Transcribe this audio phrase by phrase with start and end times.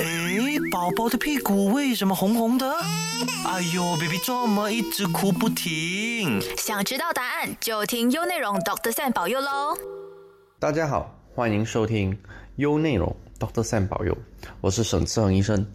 [0.00, 2.66] 诶，宝宝的屁股为什么红红的？
[3.46, 6.40] 哎呦，baby 这么一直哭不停？
[6.56, 9.76] 想知道答案就听优内容 Doctor Sam 保佑喽！
[10.58, 12.18] 大家好，欢迎收听
[12.56, 14.16] 优内容 Doctor Sam 保佑，
[14.62, 15.66] 我是沈志恒医生。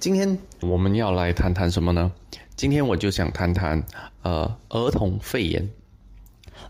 [0.00, 2.10] 今天我们要来谈谈什么呢？
[2.56, 3.80] 今天我就想谈谈
[4.22, 5.70] 呃儿童肺炎。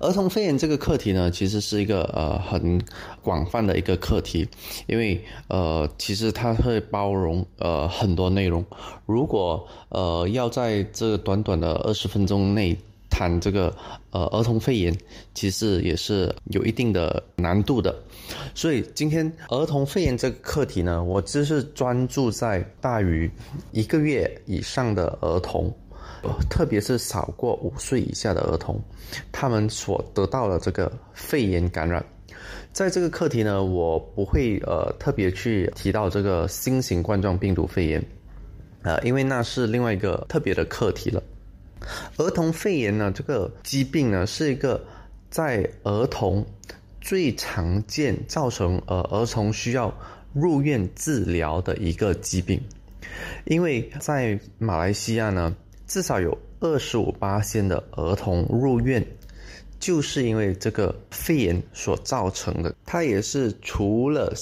[0.01, 2.81] 儿童肺炎这个课题呢，其实是一个呃很
[3.21, 4.49] 广泛的一个课题，
[4.87, 8.65] 因为呃其实它会包容呃很多内容。
[9.05, 12.75] 如果呃要在这短短的二十分钟内
[13.11, 13.77] 谈这个
[14.11, 14.97] 呃儿童肺炎，
[15.35, 17.95] 其实也是有一定的难度的。
[18.55, 23.31] 所以今天儿童肺炎这个课题呢，我只是专注在大于
[23.71, 25.71] 一个月以上的儿童。
[26.51, 28.79] 特别是少过五岁以下的儿童，
[29.33, 32.05] 他们所得到的这个肺炎感染，
[32.73, 38.05] 在这个课题呢，我不会呃特别去提到这个新型冠状病毒肺炎，
[38.83, 41.23] 呃，因为那是另外一个特别的课题了。
[42.19, 44.85] 儿童肺炎呢，这个疾病呢，是一个
[45.31, 46.45] 在儿童
[47.01, 49.93] 最常见造成呃儿童需要
[50.35, 52.61] 入院治疗的一个疾病，
[53.47, 55.57] 因为在马来西亚呢。
[55.91, 59.05] 至少有二十五八仙的儿童入院，
[59.81, 62.73] 就是因为这个肺炎所造成的。
[62.87, 64.33] 它也是除了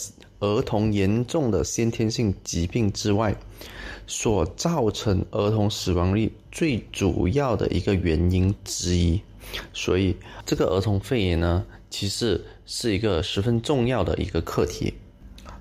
[0.41, 3.35] 儿童严重的先天性疾病之外，
[4.07, 9.19] 所造成儿童死亡率最主要的一个原因之一。
[9.73, 14.93] 所以，这个儿童肺炎呢，其实是一个十分重要的一个课题。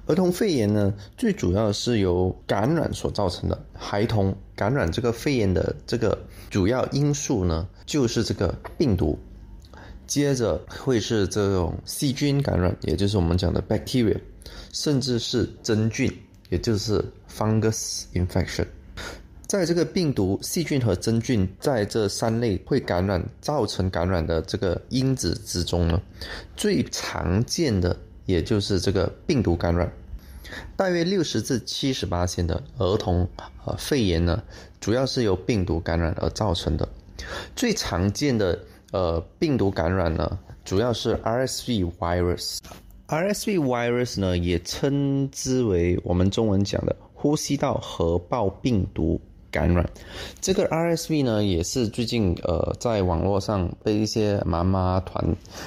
[0.07, 3.65] 儿童肺炎呢，最主要是由感染所造成的。
[3.73, 6.17] 孩童感染这个肺炎的这个
[6.49, 9.19] 主要因素呢，就是这个病毒。
[10.05, 14.17] 接着会是这种细菌感染，也就是我们讲的 bacteria，
[14.71, 16.09] 甚至是真菌，
[16.49, 18.65] 也就是 fungus infection。
[19.45, 26.01] 在这个病毒、细菌和真菌在这三类会感染、造成感染的这个因子之中呢，
[26.55, 27.93] 最常见的。
[28.27, 29.89] 也就是这个病毒感染，
[30.75, 33.27] 大约六十至七十八线的儿童
[33.65, 34.41] 呃肺炎呢，
[34.79, 36.87] 主要是由病毒感染而造成的。
[37.55, 38.59] 最常见的
[38.91, 42.59] 呃病毒感染呢，主要是 RSV virus。
[43.07, 49.19] RSV virus 呢，也称之为我们中文讲的呼吸道核爆病毒。
[49.51, 49.87] 感染，
[50.41, 55.23] 这个 RSV 呢，也是最近呃，在网络上被一些妈妈团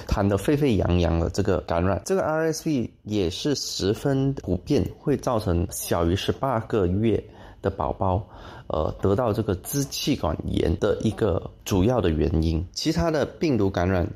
[0.07, 2.01] 谈得沸沸扬扬的这个感染。
[2.05, 7.23] 这个 RSV 也是十分普遍，会造成小于十八个月
[7.63, 8.27] 的宝宝，
[8.69, 12.65] 呃，得到这个支气管炎的一个主要的原因。
[12.73, 14.07] 其他的病毒感染，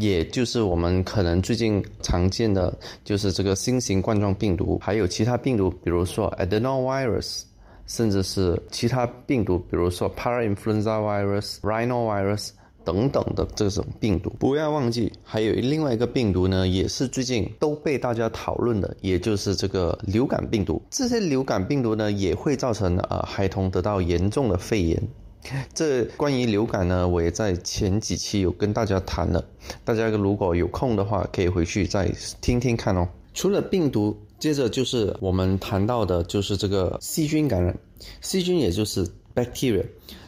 [0.00, 7.44] 也就是我们可能最近常见的，就是这个新型冠状病毒，还有其他病毒，比如说 Adenovirus。
[7.86, 12.50] 甚至是其他病毒，比如说 Parainfluenza virus、Rhinovirus
[12.82, 14.30] 等等的这种病毒。
[14.38, 20.80] 不要忘记，还有另外一个病毒呢，也是最近都被大家讨论的，也就是这个流感病毒。
[20.90, 25.02] 这些流感病毒呢，也会造成呃孩童得到严重的肺炎。
[25.74, 29.44] 这关于流感呢，我也在前几期有跟大家谈了，
[29.84, 33.06] 大家如果有空的话，可以回去再听听看哦。
[33.34, 34.16] 除了病毒。
[34.38, 37.78] 接着就是我们谈到的，就是这个细菌感染。
[38.20, 39.84] 细菌也就是 bacteria。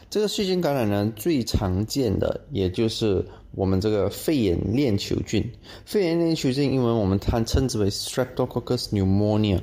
[0.09, 5.51] 这个细菌感染呢，最常见的也就是我们这个肺炎链球菌。
[5.85, 9.61] 肺炎链球菌英文我们它称之为 Streptococcus pneumonia。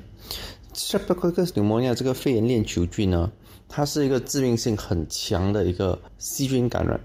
[0.75, 3.32] Streptococcus pneumonia 这个肺炎链球菌呢，
[3.69, 7.00] 它是一个致病性很强的一个细菌感染。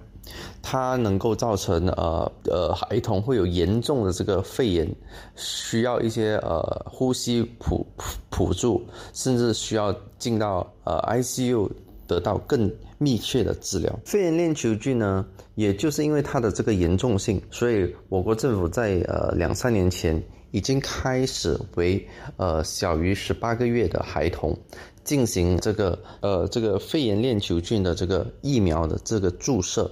[0.62, 4.88] 它能够造成呃呃孩童会有严重的这个肺炎，
[5.36, 7.86] 需要一些呃呼吸辅
[8.30, 8.84] 辅助，
[9.14, 11.70] 甚至需要进到呃 ICU
[12.06, 14.00] 得到更密切的治疗。
[14.06, 15.26] 肺炎链球菌呢，
[15.56, 20.22] 也就是因为它的这个严重性，所以我国政府在呃两三年前
[20.52, 22.06] 已经开始为
[22.38, 24.58] 呃小于十八个月的孩童
[25.04, 29.90] 进行这个呃这个肺炎链球菌的这个疫苗的这个注射。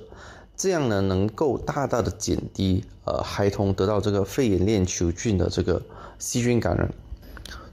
[0.58, 5.80] 这样呢，能够大大的减低呃孩童得到这个肺炎链球菌的这个
[6.18, 6.92] 细菌感染。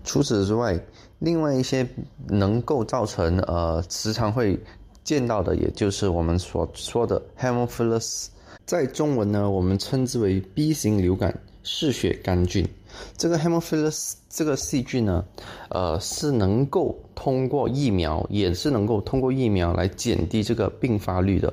[0.04, 0.78] 除此之外，
[1.20, 1.88] 另外一些
[2.28, 4.60] 能够造成呃时常会
[5.02, 8.26] 见到的，也就是我们所说的 hemophilus，
[8.66, 12.68] 在中文呢，我们称之为 B 型流感嗜血杆菌。
[13.16, 15.24] 这个 hemophilus 这个细菌呢，
[15.68, 21.52] 呃，是能够通过疫苗，也是能够通过疫苗来减低这个并发率的。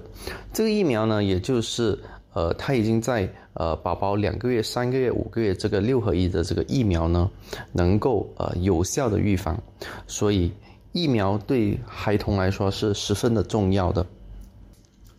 [0.54, 1.98] 这个疫苗呢，也就是
[2.34, 7.30] 呃，他已经在呃宝宝两个月、三个月、五个月这个六合一的这个疫苗呢，
[7.72, 9.62] 能够呃有效的预防，
[10.08, 10.52] 所以
[10.94, 14.06] 疫苗对孩童来说是十分的重要的。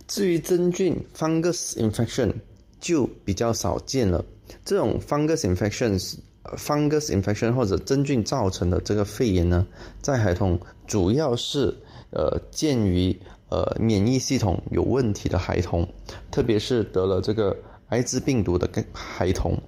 [0.08, 2.32] 至于真菌 （fungus infection）
[2.80, 4.22] 就比较少见了。
[4.64, 6.16] 这种 fungus infections、
[6.56, 9.66] fungus infection 或者真菌造成的这个肺炎呢，
[10.00, 11.74] 在孩童主要是
[12.10, 13.16] 呃见于
[13.48, 15.88] 呃免疫系统有问题的孩童，
[16.30, 17.56] 特别是得了这个
[17.88, 19.58] 艾滋病毒的跟孩童，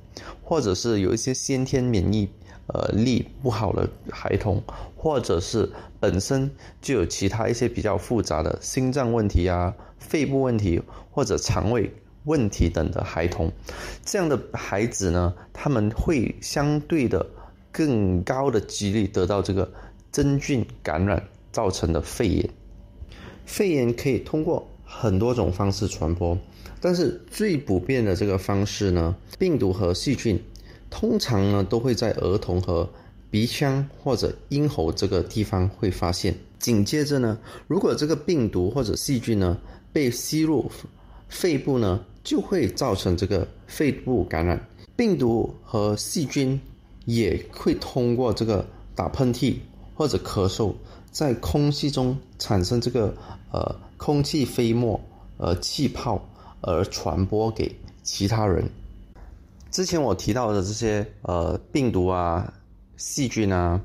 [0.42, 2.28] 或者是有一些先天免疫
[2.66, 4.62] 呃力不好的孩童，
[4.96, 5.70] 或者是
[6.00, 10.80] 本身就有其他一些比较复杂的心脏问题啊、肺部问题
[11.10, 11.92] 或者肠胃。
[12.24, 13.52] 问题等的孩童，
[14.02, 17.24] 这样的孩子呢，他们会相对的
[17.70, 19.70] 更高的几率得到这个
[20.10, 21.22] 真菌感染
[21.52, 22.48] 造成的肺炎。
[23.44, 26.38] 肺炎可以通过很多种方式传播，
[26.80, 30.42] 但是最普遍的这个方式呢，病毒和细菌
[30.88, 32.88] 通常呢都会在儿童和
[33.30, 36.34] 鼻腔或者咽喉这个地方会发现。
[36.58, 39.58] 紧接着呢，如果这个病毒或者细菌呢
[39.92, 40.70] 被吸入
[41.28, 42.02] 肺部呢。
[42.24, 44.58] 就会造成这个肺部感染，
[44.96, 46.58] 病毒和细菌
[47.04, 49.56] 也会通过这个打喷嚏
[49.94, 50.72] 或者咳嗽，
[51.12, 53.14] 在空气中产生这个
[53.52, 54.98] 呃空气飞沫、
[55.36, 56.26] 呃气泡
[56.62, 57.70] 而传播给
[58.02, 58.66] 其他人。
[59.70, 62.50] 之前我提到的这些呃病毒啊、
[62.96, 63.78] 细菌啊，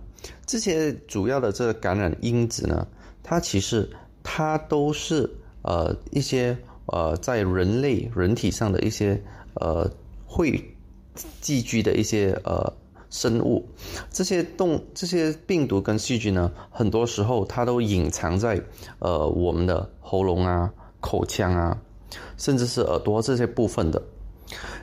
[0.46, 2.88] 这些主要的这个感染因子呢，
[3.22, 3.90] 它其实
[4.24, 5.30] 它都是
[5.64, 6.58] 呃一些。
[6.92, 9.22] 呃，在人类人体上的一些
[9.56, 9.90] 呃
[10.26, 10.64] 会
[11.42, 12.74] 寄居的一些呃
[13.10, 13.68] 生物，
[14.12, 18.62] 这些动这些病毒跟细菌呢，很多时候它都隐藏在
[19.00, 21.78] 呃我们的喉咙啊、口腔啊，
[22.38, 24.02] 甚至是耳朵这些部分的。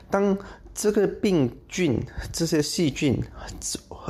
[0.09, 0.37] 当
[0.73, 1.99] 这个病菌、
[2.31, 3.21] 这些细菌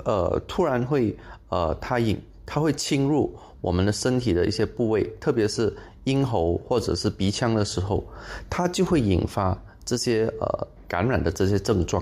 [0.05, 1.15] 呃突然会
[1.49, 5.75] 呃它引它会侵入我们的身体的一些部位，特别是。
[6.07, 8.01] 咽喉或者是鼻腔的时候，
[8.49, 12.01] 它就会引发这些呃感染的这些症状。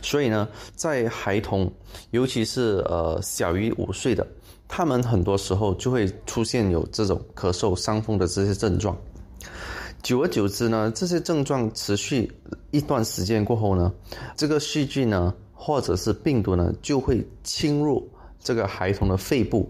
[0.00, 1.70] 所以呢，在孩童，
[2.12, 4.26] 尤其是呃小于五岁的，
[4.66, 8.96] 他们很多时候就会出现有这种咳嗽、伤风的这些症状。
[10.02, 12.32] 久而久之呢，这些症状持续
[12.70, 13.92] 一段时间过后呢，
[14.34, 18.08] 这个细菌呢，或者是病毒呢，就会侵入
[18.42, 19.68] 这个孩童的肺部。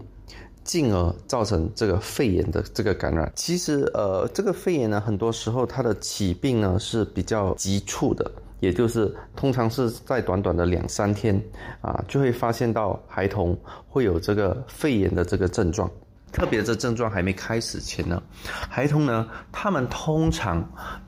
[0.67, 3.31] 进而造成这个肺炎的这个感染。
[3.35, 8.29] 其实，呃，这个肺炎呢，很多时候它的起病呢是比较急促的，
[8.59, 11.41] 也就是通常是在短短的两三天
[11.81, 15.89] 啊，就会发现到孩童会有这个肺炎的这个症状。
[16.33, 18.21] 特别这症状还没开始前呢，
[18.69, 20.63] 孩童呢，他们通常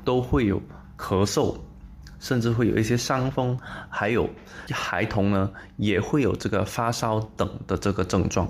[0.05, 0.59] 都会有
[0.97, 1.53] 咳嗽，
[2.19, 3.59] 甚至会有一些伤风，
[3.89, 4.27] 还有
[4.71, 8.49] 孩童呢也会有这个发烧等的这个症状。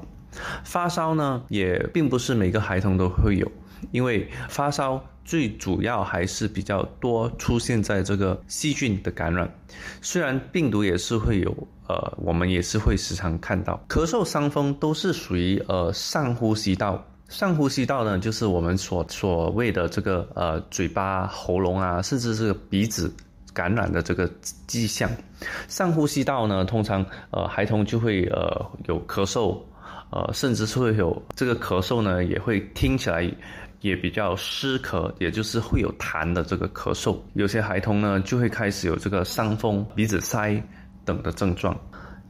[0.64, 3.52] 发烧呢，也并不是每个孩童都会有，
[3.92, 9.50] 因为发烧最主要还是比较多出现在这个细菌的感染，
[10.02, 11.56] 虽然病毒也是会有，
[11.88, 23.14] 呃，我们也是会时常看到咳嗽、伤风都是属于呃上呼吸道，上呼吸道呢就是我们所所谓的这个呃嘴巴、喉咙啊，甚至是鼻子
[23.54, 24.30] 感染的这个
[24.68, 25.10] 迹象。
[25.68, 29.58] 上呼吸道呢，通常呃孩童就会呃有咳嗽。
[30.12, 33.32] 呃，甚至是会有这个咳嗽呢，也会听起来
[33.82, 37.18] 也比较湿咳，也就是会有痰的这个咳嗽。
[37.34, 40.62] 有些孩童呢，就会开始有这个伤风、鼻子塞
[41.06, 41.80] 等的症状。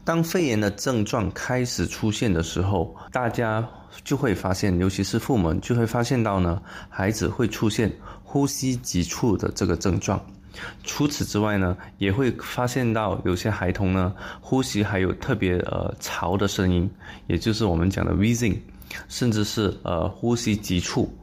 [0.03, 3.67] 当肺炎的症状开始出现的时候，大家
[4.03, 7.91] 就会发现，尤其是父母就会发现到呢，孩子会出现
[8.23, 10.19] 呼吸急促的这个症状。
[10.83, 16.89] 除此之外呢，也会发现到有些孩童呢，呼吸还有特别呃潮的声音，
[17.27, 18.57] 也就是我们讲的 wheezing，
[19.07, 21.13] 甚至是呃呼吸急促。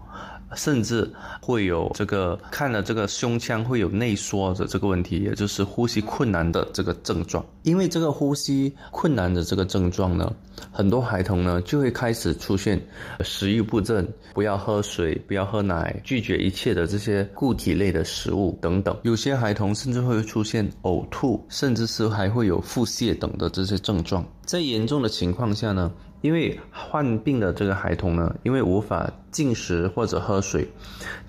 [0.57, 1.09] 甚至
[1.41, 7.45] 会有这个看了这个胸腔会有内缩的这个问题，也就是呼吸困难的这个症状。
[7.63, 10.33] 因为这个呼吸困难的这个症状呢，
[10.73, 12.81] 很多孩童呢就会开始出现
[13.21, 18.97] 食欲不振，不要喝水，不要喝奶，拒绝一切的这些固体类的食物等等。
[19.03, 24.27] 有些孩童甚至会出现呕吐，甚至是还会有腹泻等的这些症状。
[24.45, 25.93] 在严重的情况下呢。
[26.23, 30.67] 因为患病的这个孩童呢，因为无法进食或者喝水，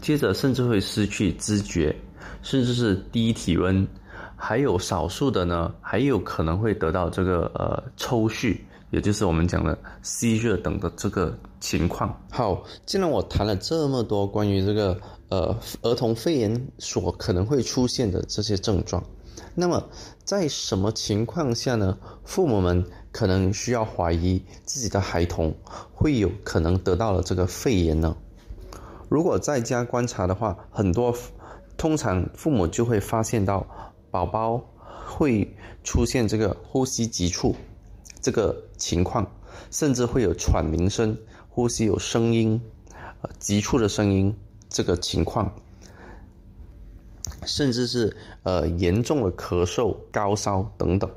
[0.01, 1.95] 接着甚至会失去知觉，
[2.41, 3.87] 甚至是低体温，
[4.35, 8.57] 还有少数的呢，还有可能会得到这个呃抽搐，
[8.91, 12.19] 也就是我们讲的吸热等的这个情况。
[12.31, 14.97] 好，既然我谈了这么多关于这个
[15.29, 19.03] 呃儿童肺炎所可能会出现的这些症状，
[19.53, 19.83] 那么
[20.27, 21.97] 在什么情况下呢？
[22.25, 25.55] 父母们可能需要怀疑自己的孩童
[25.93, 28.13] 会有可能得到了这个肺炎呢？
[29.07, 31.15] 如果在家观察的话，很多
[31.77, 33.65] 通常父母就会发现到
[34.11, 34.61] 宝宝
[35.05, 35.55] 会
[35.85, 37.55] 出现这个呼吸急促
[38.19, 39.25] 这个情况，
[39.71, 41.17] 甚至会有喘鸣声、
[41.47, 42.61] 呼吸有声音、
[43.21, 44.35] 呃急促的声音
[44.67, 45.49] 这个情况，
[47.47, 51.09] 甚至是呃严重的咳嗽、高烧等等。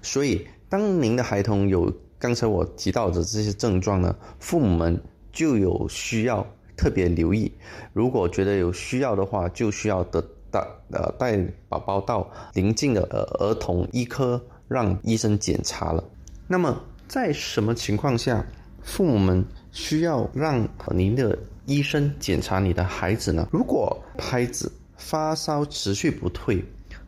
[0.00, 4.98] 所以，当您的孩童有刚才我提到的这些症状呢，父母们
[5.30, 6.46] 就有需要。
[6.74, 7.52] 特别留意，
[7.92, 10.20] 如果觉得有需要的话，就需要得
[10.50, 10.58] 带
[10.90, 16.02] 呃带宝宝到邻近的呃儿童医科让医生检查了。
[16.48, 18.44] 那么在什么情况下，
[18.82, 23.46] 父母们需要让您的医生检查你的孩子呢？
[23.52, 24.72] 如果孩子
[25.02, 26.64] 发烧持续不退，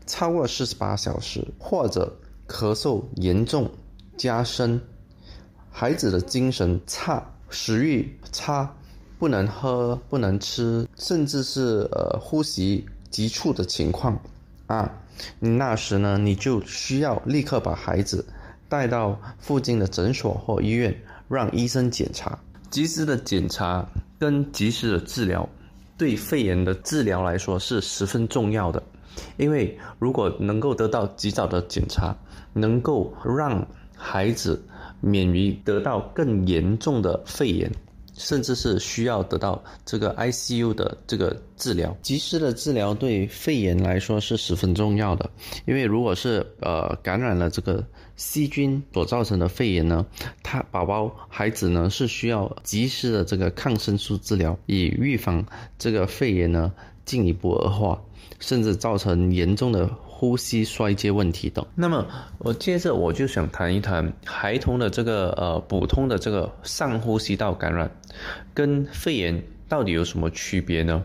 [0.07, 2.15] 超过四十八小时，或者
[2.49, 3.71] 咳嗽严重
[4.17, 4.81] 加深，
[5.71, 8.75] 孩子的精神差，食欲差。
[9.17, 14.21] 不能喝，不能吃，甚至是呃呼吸急促的情况，
[14.67, 14.91] 啊，
[15.39, 18.27] 那时呢，你就需要立刻把孩子
[18.69, 20.95] 带到附近的诊所或医院，
[21.29, 22.39] 让医生检查。
[22.71, 23.87] 及时的检查
[24.19, 25.49] 跟及时的治疗，
[25.97, 28.83] 对肺炎的治疗来说是十分重要的。
[29.37, 32.17] 因为如果能够得到及早的检查，
[32.53, 34.63] 能够让孩子
[35.01, 37.71] 免于得到更严重的肺炎。
[38.17, 45.29] 甚至是需要得到这个 ICU 的这个治疗，及时的治疗对肺炎来说是十分重要的。
[45.67, 47.85] 因为如果是呃感染了这个
[48.17, 50.07] 细菌所造成的肺炎呢，
[50.43, 55.45] 他宝宝孩子呢是需要及时的这个抗生素治疗，以预防
[55.79, 56.73] 这个肺炎呢
[57.05, 58.03] 进一步恶化，
[58.41, 59.91] 甚至造成严重的。
[60.17, 61.67] 呼吸衰竭问题等。
[61.75, 62.07] 那么，
[62.39, 67.91] 我接着我就想谈一谈孩童的这个呃普通的这个上呼吸道感染，
[68.55, 71.03] 跟肺炎到底有什么区别呢？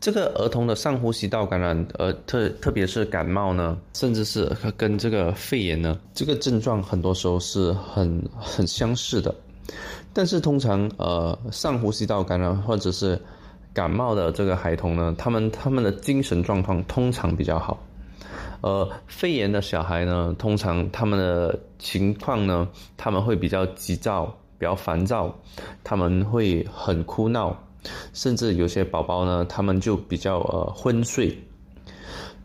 [0.00, 9.34] 这个儿童的上呼吸道感染，呃特特别是感冒呢，甚至是跟这个肺炎呢，这个症状很多时候是很很相似的。
[10.12, 13.20] 但是通常呃上呼吸道感染或者是
[13.72, 17.78] 感冒的这个孩童呢，他们他们的精神状况通常比较好。
[18.62, 24.26] 呃，肺炎的小孩呢，通常他们的情况呢，他们会比较急躁，
[24.58, 25.34] 比较烦躁，
[25.82, 27.56] 他们会很哭闹，
[28.12, 31.36] 甚至有些宝宝呢，他们就比较呃昏睡。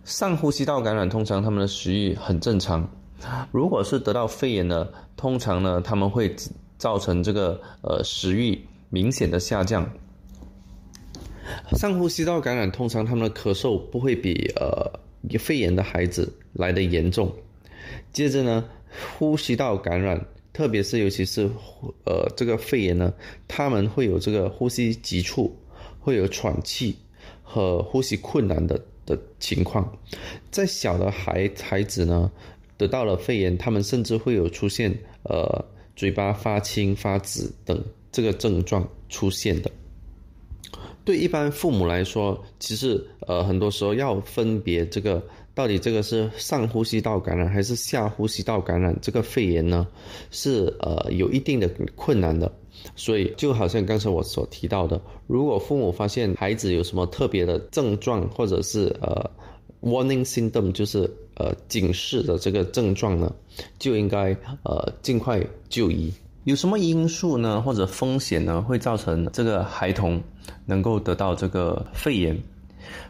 [0.04, 2.88] 上呼吸道感染通常他们的食欲很正常，
[3.52, 6.36] 如果是得到肺炎呢，通常呢他们会
[6.78, 9.90] 造成这个呃食欲明显的下降。
[11.78, 15.00] 上呼吸道感染通常他们的咳嗽不会比呃。
[15.40, 17.34] 肺炎的孩子来的严重，
[18.14, 18.64] 接着呢，
[19.18, 20.24] 呼吸道感染，
[20.56, 21.50] 特别是尤其是
[22.06, 23.14] 呃这个肺炎呢，
[23.46, 25.54] 他们会有这个呼吸急促，
[26.00, 26.96] 会有喘气
[27.44, 29.98] 和呼吸困难的的情况。
[30.52, 32.32] 在小的孩孩子呢，
[32.78, 39.70] 得到了肺炎，他们甚至会有出现呃嘴巴发青发紫等这个症状出现的。
[41.04, 45.22] 对一般父母来说，其实呃很多时候要分别这个
[45.56, 49.88] 到底这个是上呼吸道感染还是下呼吸道感染，这个肺炎呢
[50.30, 52.52] 是呃有一定的困难的。
[52.96, 59.32] 所以就好像刚才我所提到的，如果父母发现孩子有什么特别的症状，或者是呃
[59.82, 63.34] warning symptom，就是呃警示的这个症状呢，
[63.80, 66.14] 就应该呃尽快就医。
[66.44, 70.22] 有什么因素呢，或者风险呢，会造成这个孩童
[70.66, 72.38] 能够得到这个肺炎？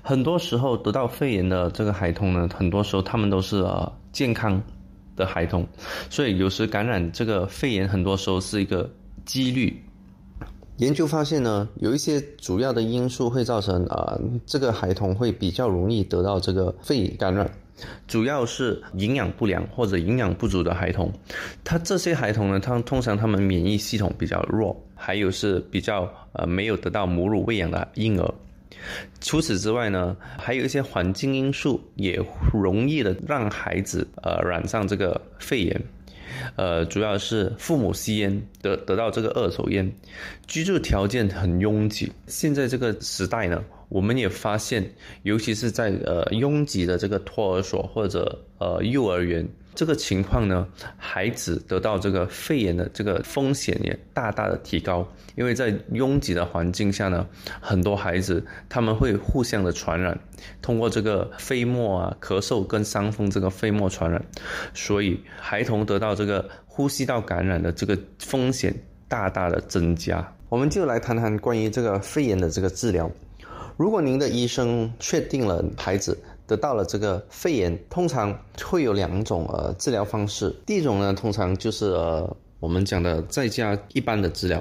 [0.02, 4.62] 很多时候得到肺炎的这个孩童呢，很多时候他们都是呃健康
[5.16, 5.66] 的孩童，
[6.10, 8.90] 所以有时感染这个肺炎，很多时候是一个
[9.26, 9.82] 几率。
[10.78, 17.50] 研究发现呢，有一些主要的因素会造成啊，这个孩童会比较容易得到这个肺感染。
[18.08, 21.12] 主要是营养不良或者营养不足的孩童，
[21.64, 28.34] 他这些孩童呢，他通常他们免疫系统比较弱，还有是比较呃没有得到母乳喂养的婴儿。
[29.22, 32.20] 除此之外呢，还有一些环境因素也
[32.54, 35.82] 容易的让孩子呃染上这个肺炎。
[36.56, 39.90] 呃，主要是父母吸烟得得到这个二手烟，
[40.48, 42.12] 居住条件很拥挤。
[42.28, 43.64] 现在这个时代呢。
[43.88, 44.84] 我们也发现，
[45.22, 49.48] 尤其是在呃拥挤的这个托儿所或者呃幼儿园。
[49.76, 50.68] 这个情况呢，
[50.98, 57.28] 孩子得到这个肺炎的这个风险也大大的提高，因为在拥挤的环境下呢，
[57.60, 60.18] 很多孩子他们会互相的传染，
[60.62, 64.24] 通过这个飞沫啊、咳嗽跟伤风这个飞沫传染，
[64.74, 68.74] 所以孩童得到这个呼吸道感染的这个风险
[69.08, 70.26] 大大的增加。
[70.48, 73.12] 我们就来谈谈关于这个肺炎的这个治疗。
[73.78, 80.56] 如果您的医生确定了孩子，得到了这个肺炎，通常会有两种呃治疗方式。
[80.66, 84.60] 第一种呢，通常就是呃我们讲的在家一般的治疗；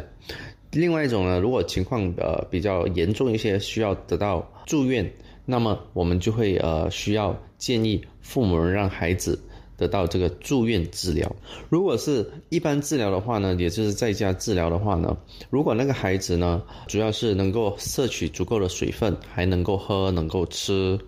[0.72, 5.12] 另外一种呢，如果情况呃比较严重一些，需要得到住院，
[5.44, 9.38] 那么我们就会呃需要建议父母让孩子
[9.76, 11.36] 得到这个住院治疗。
[11.68, 15.16] 如果是一般治疗的话呢，也就是在家治疗的话呢，
[15.50, 20.98] 如果那个孩子呢，主要是能够摄取足够的水分，还能够喝，能够吃。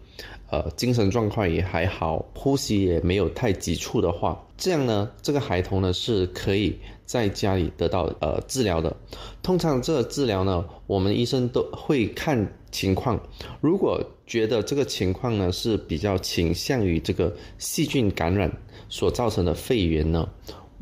[0.48, 8.96] 呃，精神状况也还好，呼吸也没有太急促的话，这样呢，这个孩童呢是可以在家里得到呃治疗的。
[9.42, 12.38] 通常这个治疗呢，我们医生都会看
[12.70, 13.20] 情况，
[13.60, 18.50] 如果觉得这个情况呢是比较倾向于这个细菌感染
[18.88, 20.28] 所造成的肺炎呢，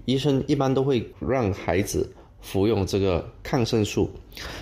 [0.04, 2.06] 医生一般都会让孩子。
[2.44, 4.08] 服用这个抗生素，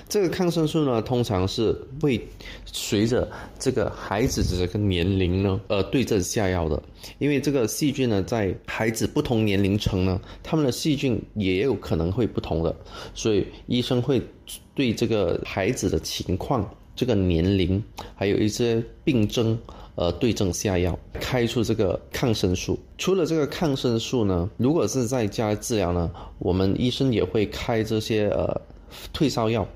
[0.09, 2.19] 这个抗生素呢，通常是会
[2.65, 6.81] 随着这个孩子的这个年龄呢，呃，对症下药的。
[7.19, 12.75] 因为这个细菌呢，在孩子不同年龄层呢，他们的细菌也有可能会不同的，
[13.15, 14.23] 所以医生会
[14.75, 17.83] 对这个孩子的情况、这个年龄，
[18.15, 19.59] 还有一些病症。
[19.95, 22.79] 呃，对症下药，开出这个抗生素。
[22.97, 28.59] 除了这个抗生素呢，如果是在家治疗呢，我们医生也会开这些呃
[29.13, 29.69] 退烧药，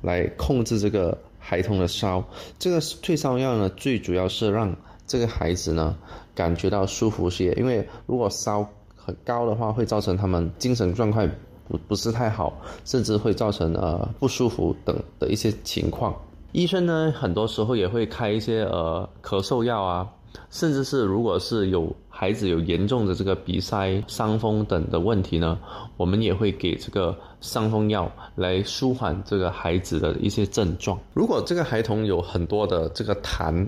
[0.00, 2.24] 来控制这个孩童的烧。
[2.58, 4.76] 这个退烧药呢，最主要是让
[5.06, 5.96] 这个孩子呢
[6.34, 11.30] 感觉到舒服些，因为如果烧很高的话，会造成他们精神状况
[11.68, 12.52] 不不是太好，
[12.84, 16.12] 甚至会造成呃不舒服等的一些情况。
[16.52, 20.06] 医生呢，很多时候也会开一些呃咳嗽药啊，
[20.50, 25.58] 甚至是如果是有孩子有严重的这个鼻塞、伤风等的问题呢，
[25.96, 30.98] 我们也会给这个伤风药来舒缓这个孩子的一些症状。
[31.14, 33.66] 如果这个孩童有很多的这个痰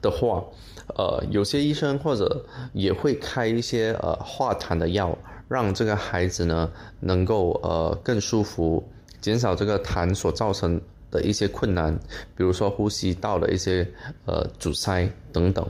[0.00, 0.42] 的话，
[0.96, 5.16] 呃，有些医生或者也会开一些呃化痰的药，
[5.48, 8.82] 让这个孩子呢能够呃更舒服，
[9.20, 10.80] 减少这个痰所造成。
[11.12, 11.96] 的一些困难，
[12.34, 13.86] 比如说呼吸道的一些
[14.24, 15.64] 呃阻塞等等。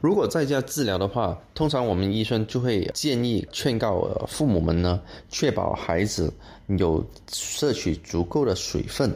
[0.00, 6.32] 如果在家治疗的话，通常我们医生就会建议劝告父母们呢，确保孩子
[6.66, 9.10] 有摄取足够的水分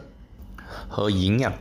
[0.89, 1.53] 和营养。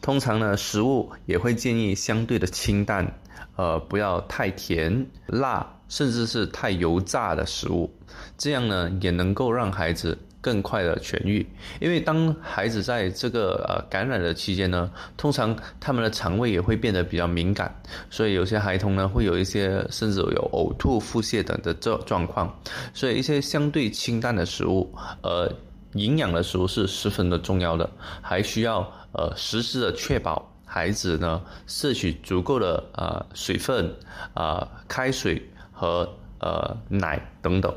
[0.00, 3.12] 通常呢，食物也会建议相对的清淡，
[3.56, 7.90] 呃，不要太甜、辣，甚至是太油炸的食物。
[8.38, 10.16] 这样呢，也能够让孩子。
[10.40, 11.46] 更快的痊愈，
[11.80, 17.74] 因为当孩子在这个呃感染的期间呢，通常他们的肠胃也会变得比较敏感，
[18.08, 22.58] 所以有些孩童呢会有一些甚至有呕吐、腹泻等的这状况，
[22.94, 25.52] 所以一些相对清淡的食物，呃，
[25.92, 27.90] 营养的食物是十分的重要的，
[28.22, 28.80] 还需要
[29.12, 33.94] 呃实时的确保孩子呢摄取足够的呃水分
[34.32, 37.74] 啊开水和呃奶等等。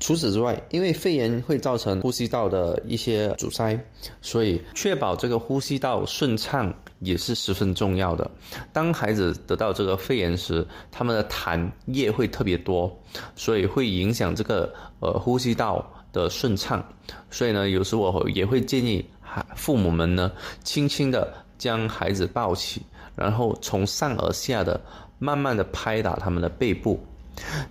[0.00, 3.78] 除此之外，因为肺炎会造成呼吸道的一些阻塞，
[4.22, 8.28] 所以确保这个呼吸道顺畅也是十分重要的。
[8.72, 12.90] 当孩子得到这个肺炎时，他们的痰液会特别多，
[13.36, 16.82] 所以会影响这个呃呼吸道的顺畅。
[17.30, 20.32] 所以呢，有时我也会建议孩父母们呢，
[20.64, 22.80] 轻轻的将孩子抱起，
[23.14, 24.80] 然后从上而下的
[25.18, 26.98] 慢慢的拍打他们的背部。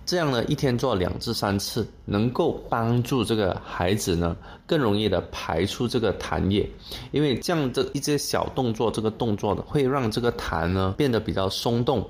[0.04, 6.68] 这样呢，一天做两至三次，能够帮助这个孩子呢，更容易的排出这个痰液，
[7.12, 12.08] 因为这样的一些小动作，这个动作呢，会让这个痰呢变得比较松动。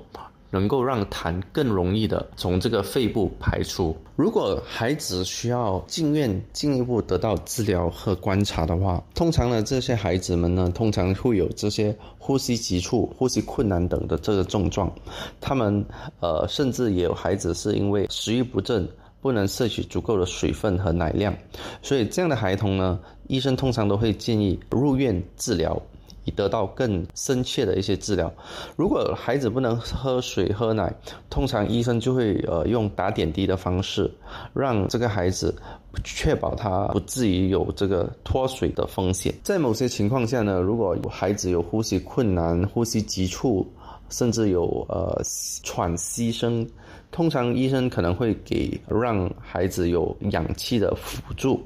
[0.51, 3.97] 能够让痰更容易的从这个肺部排出。
[4.15, 14.93] 如果孩子需要进院进一步得到治疗和观察的话，通常呢，这些孩子们呢，通常会有这些呼吸急促、呼吸困难等的这个症状。
[15.39, 15.83] 他们
[16.19, 18.87] 呃，甚至也有孩子是因为食欲不振，
[19.21, 21.33] 不能摄取足够的水分和奶量，
[21.81, 25.81] 所以这样的孩童呢，医生通常都会建议入院治疗。
[26.25, 28.31] 以得到更深切的一些治疗。
[28.75, 30.93] 如果孩子不能喝水喝奶，
[31.29, 34.09] 通常医生就会呃用打点滴的方式，
[34.53, 35.55] 让这个孩子
[36.03, 39.33] 确保他不至于有这个脱水的风险。
[39.43, 43.65] 在某些情况下呢，如果孩子有呼吸困难、呼吸急促，
[44.09, 45.21] 甚至有呃
[45.63, 46.67] 喘息声，
[47.11, 51.61] 通常医生可能会给让孩子有氧气的辅助，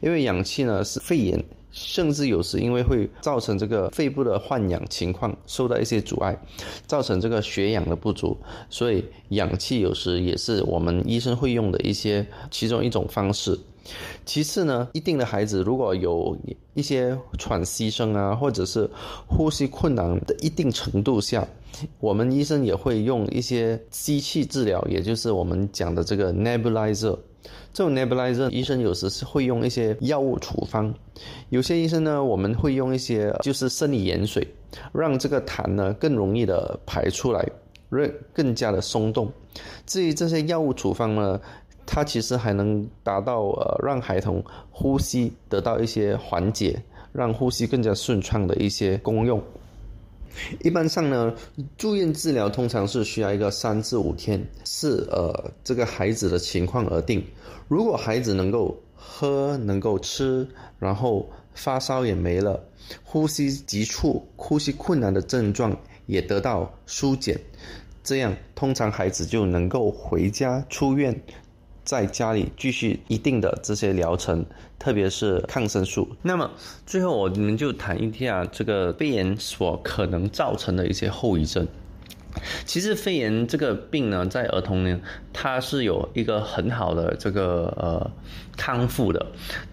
[0.00, 1.44] 因为氧气呢是肺炎。
[1.70, 6.36] 甚至有时因为会造成这个肺部的换氧情况受到一些阻碍，
[6.86, 8.36] 造成这个血氧的不足，
[8.70, 13.58] 所以氧气有时也是我们医生会用的一些其中一种方式。
[14.26, 16.36] 其次呢，一定的孩子如果有
[16.74, 18.88] 一些喘息声啊，或者是
[19.26, 21.46] 呼吸困难的一定程度下，
[21.98, 27.18] 我们医生也会用一些吸气治疗，也就是我们讲的这个 nebulizer。
[27.78, 30.92] 这种 nebulizer 医生有时是会用一些药物处方，
[31.50, 34.44] 有些医生呢，我们会用一些就是生理盐水，
[34.92, 37.48] 让这个痰呢更容易的排出来，
[37.88, 39.32] 更更加的松动。
[39.86, 41.40] 至于这些药物处方呢，
[41.86, 49.40] 它其实还能达到呃让孩童呼吸得到一些缓解，让呼吸更加顺畅的一些功用。
[50.62, 51.34] 一般上呢，
[51.76, 57.24] 住院治疗通常是需要一个三至五天，是呃这个孩子的情况而定。
[57.68, 60.48] 如果孩子能够喝、能够吃，
[60.78, 62.62] 然后发烧也没了，
[63.04, 67.38] 呼吸急促、呼吸困难的症状也得到疏解，
[68.02, 71.20] 这样通常孩子就能够回家出院。
[71.88, 74.44] 在家里继续一定的这些疗程，
[74.78, 76.06] 特别是抗生素。
[76.20, 76.50] 那么
[76.84, 81.66] 最后我们就谈一下这个肺炎所可能造成的一些后遗症。
[82.66, 85.00] 其实肺炎这个病呢，在儿童呢，
[85.32, 88.10] 它是有一个很好的这个呃
[88.58, 89.24] 康复的。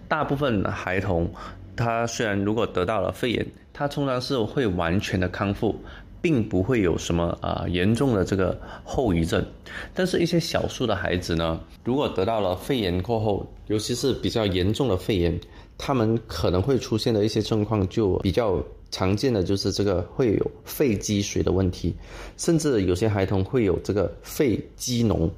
[0.08, 1.30] 大部分孩童，
[1.76, 5.78] 他虽然如果得到了肺炎，他通常是会完全的康复。
[6.26, 9.46] 并不会有什么啊严重的这个后遗症，
[9.94, 15.38] 但是一些小数的孩子呢，如果得到了肺炎过后，尤其是比较严重的肺炎，
[15.78, 21.94] 他们可能会出现的一些症况就比较常见的就是这个会有肺积水的问题，
[22.36, 25.28] 甚至有些孩童会有这个肺积脓。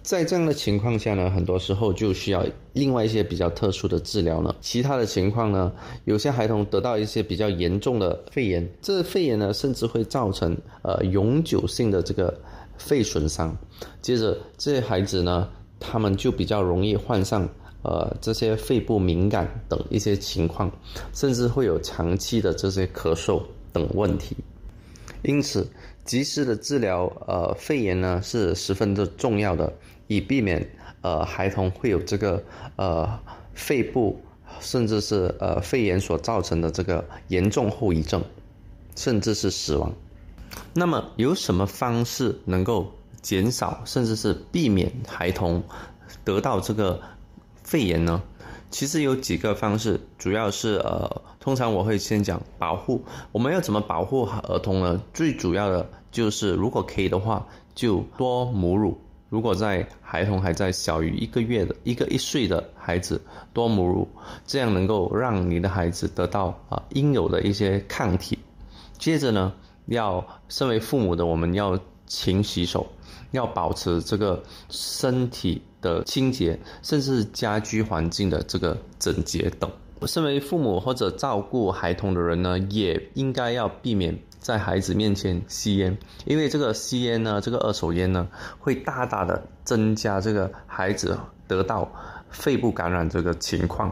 [0.00, 4.54] 在这样的情况下呢，很多时候就需要另外一些比较特殊的治疗了。
[4.60, 5.72] 其他的情况呢，
[6.04, 12.32] 有些孩童得到一些比较严重的肺炎，这肺炎呢，甚至会造成呃永久性的这个
[12.78, 13.56] 肺损伤。
[14.00, 15.48] 接着这些孩子呢，
[15.80, 17.48] 他们就比较容易患上
[17.86, 20.70] 呃这些肺部敏感等一些情况，
[21.14, 23.40] 甚至会有长期的这些咳嗽
[23.72, 24.36] 等问题。
[25.22, 25.66] 因此。
[26.06, 29.72] 及时的治疗，呃，肺炎呢是十分的重要的，
[30.06, 30.64] 以避免
[31.00, 32.40] 呃孩童会有这个
[32.76, 33.18] 呃
[33.54, 34.16] 肺部
[34.60, 38.22] 甚至是呃肺炎所造成的这个严重后遗症，
[38.94, 39.92] 甚至是死亡。
[40.72, 45.60] 那么有什么方式能够减少甚至是避免孩童
[46.24, 47.00] 得到这个
[47.66, 48.22] 肺炎呢？
[48.70, 53.04] 其实有几个方式，主要是呃，通常我会先讲保护。
[53.32, 55.02] 我们要怎么保护儿童呢？
[55.12, 58.96] 最主要的就是，如果可以的话，就多母乳。
[59.28, 63.20] 如果在孩童还在小于一个月的一个一岁的孩子，
[63.52, 64.08] 多母乳，
[64.46, 68.38] 这样能够让你的孩子得到啊应有的一些抗体。
[68.96, 69.52] 接着呢，
[69.86, 71.76] 要身为父母的我们要
[72.06, 72.86] 勤洗手。
[73.30, 79.70] 要保持这个身体的清洁，甚至家居环境的这个整洁等。
[80.06, 91.90] 身为父母或者照顾孩童的人呢，也应该要避免在孩子面前吸烟，因为这个吸烟呢，这个二手烟呢，会大大的增加这个孩子得到
[92.28, 93.90] 肺部感染这个情况。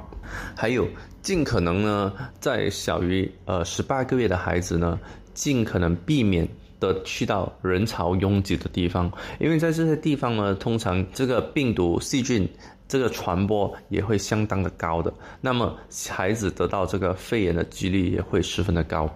[0.54, 0.86] 还有，
[1.22, 5.00] 尽可能呢，在小于呃十八个月的孩子呢，
[5.32, 6.46] 尽可能避免。
[6.92, 12.46] 的去到人潮拥挤的地方，因为在这些地方呢，通常这个病毒细菌
[12.86, 15.74] 这个传播也会相当的高的，那么
[16.08, 19.08] 孩子得到这个肺炎的几率也会十分的高。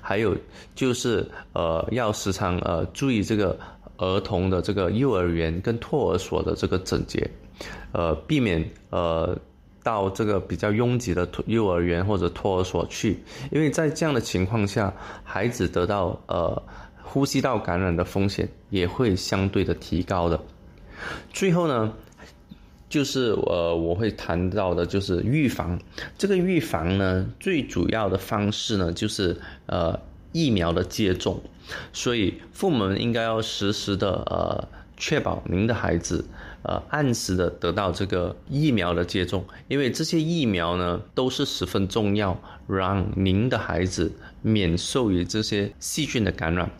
[0.00, 0.36] 还有
[0.74, 3.56] 就是呃，要时常呃注意这个
[3.96, 7.30] 儿童的这个幼儿园跟托儿所的这个整洁，
[7.92, 9.38] 呃，避免呃
[9.82, 13.18] 到这个比较拥挤的幼儿园或者托儿所去，
[13.50, 16.60] 因为在这样的情况下，孩子得到呃。
[17.12, 20.40] 呼吸道感染的风险也会相对的提高的。
[21.30, 21.92] 最后呢，
[22.88, 25.78] 就是呃我会谈到的，就是预防。
[26.16, 30.00] 这个预防呢，最主要的方式呢，就是呃
[30.32, 31.42] 疫苗的接种。
[31.92, 36.24] 所以父母应该要实时的呃确保您的孩子
[36.62, 46.70] 呃按时的得到这个疫苗的接种，因为这些疫苗呢都是十分重要，让您的孩子免受于这些细菌的感染。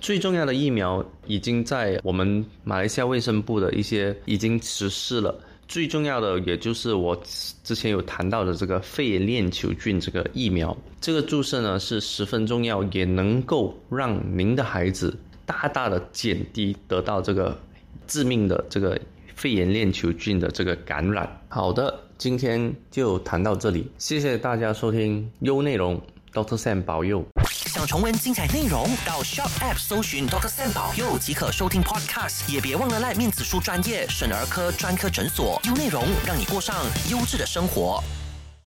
[0.00, 5.34] 最重要的疫苗已经在我们马来西亚卫生部的一些已经实施了。
[5.66, 7.18] 最重要的也就是我
[7.62, 15.16] 之前有谈到的这个肺炎链球菌这个疫苗，这个注射呢是十分重要，也能够让您的孩子
[15.46, 17.58] 大大的减低得到这个
[18.06, 19.00] 致命的这个
[19.36, 21.40] 肺炎链球菌的这个感染。
[21.48, 26.00] 好的，今天就谈到这里，谢谢大家收听优内容
[26.32, 27.24] ，Doctor Sam 保佑。
[27.46, 32.52] 想重温精彩内容，到 Shop App 搜寻 Doctor Sam 保佑即可收听 Podcast。
[32.52, 36.76] 也别忘了赖面子书专业省儿科专科诊所，优内容让你过上
[37.10, 38.02] 优质的生活。